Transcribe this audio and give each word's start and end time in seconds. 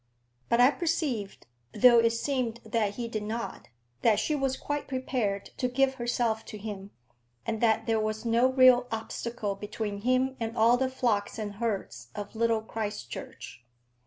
But 0.49 0.59
I 0.59 0.71
perceived, 0.71 1.45
though 1.75 1.99
it 1.99 2.09
seemed 2.13 2.59
that 2.65 2.95
he 2.95 3.07
did 3.07 3.21
not, 3.21 3.67
that 4.01 4.17
she 4.19 4.33
was 4.33 4.57
quite 4.57 4.87
prepared 4.87 5.51
to 5.57 5.67
give 5.67 5.93
herself 5.93 6.43
to 6.45 6.57
him, 6.57 6.89
and 7.45 7.61
that 7.61 7.85
there 7.85 7.99
was 7.99 8.25
no 8.25 8.47
real 8.51 8.87
obstacle 8.91 9.53
between 9.53 9.99
him 10.01 10.37
and 10.39 10.57
all 10.57 10.75
the 10.75 10.89
flocks 10.89 11.37
and 11.37 11.57
herds 11.57 12.07
of 12.15 12.35
Little 12.35 12.61
Christchurch. 12.63 13.63